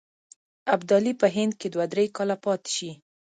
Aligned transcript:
ابدالي 0.73 1.13
په 1.21 1.27
هند 1.35 1.53
کې 1.59 1.67
دوه 1.73 1.85
درې 1.93 2.05
کاله 2.15 2.35
پاته 2.43 2.69
شي. 2.75 2.91